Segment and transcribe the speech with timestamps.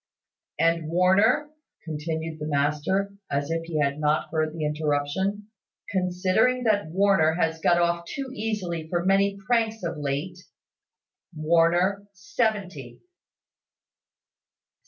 [0.57, 1.51] "And Warner,"
[1.85, 5.49] continued the master, as if he had not heard the interruption,
[5.91, 10.39] "considering that Warner has got off too easily for many pranks of late,
[11.35, 13.01] Warner seventy."